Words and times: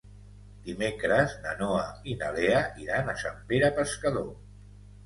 Dimecres 0.69 1.35
na 1.45 1.53
Noa 1.61 1.85
i 2.13 2.17
na 2.23 2.33
Lea 2.39 2.65
iran 2.87 3.13
a 3.15 3.17
Sant 3.27 3.41
Pere 3.55 3.75
Pescador. 3.79 4.31